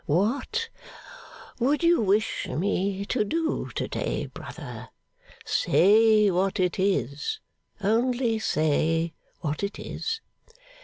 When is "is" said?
6.79-7.39, 9.77-10.19